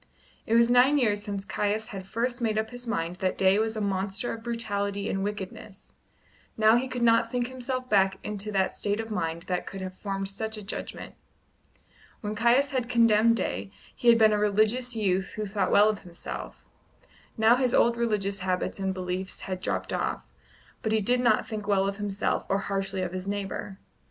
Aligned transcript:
It 0.47 0.55
was 0.55 0.71
nine 0.71 0.97
years 0.97 1.21
since 1.21 1.45
Caius 1.45 1.89
had 1.89 2.07
first 2.07 2.41
made 2.41 2.57
up 2.57 2.71
his 2.71 2.87
mind 2.87 3.17
that 3.17 3.37
Day 3.37 3.59
was 3.59 3.77
a 3.77 3.81
monster 3.81 4.33
of 4.33 4.41
brutality 4.41 5.07
and 5.07 5.23
wickedness; 5.23 5.93
now 6.57 6.75
he 6.75 6.87
could 6.87 7.03
not 7.03 7.31
think 7.31 7.47
himself 7.49 7.87
back 7.87 8.17
into 8.23 8.51
the 8.51 8.67
state 8.69 8.99
of 8.99 9.11
mind 9.11 9.43
that 9.43 9.67
could 9.67 9.79
have 9.79 9.95
formed 9.95 10.27
such 10.27 10.57
a 10.57 10.63
judgment 10.63 11.13
When 12.21 12.33
Caius 12.33 12.71
had 12.71 12.89
condemned 12.89 13.37
Day, 13.37 13.69
he 13.95 14.07
had 14.07 14.17
been 14.17 14.33
a 14.33 14.39
religions 14.39 14.95
youth 14.95 15.33
who 15.33 15.45
thought 15.45 15.69
well 15.69 15.87
of 15.89 15.99
himself; 16.01 16.65
now 17.37 17.55
his 17.55 17.75
old 17.75 17.95
religious 17.95 18.39
habits 18.39 18.79
and 18.79 18.95
beliefs 18.95 19.41
had 19.41 19.61
dropped 19.61 19.93
off, 19.93 20.25
but 20.81 20.91
he 20.91 20.99
did 21.01 21.19
not 21.19 21.47
think 21.47 21.67
well 21.67 21.87
of 21.87 21.97
himself 21.97 22.43
or 22.49 22.57
harshly 22.57 23.03
of 23.03 23.13
his 23.13 23.27
neighbour. 23.27 23.77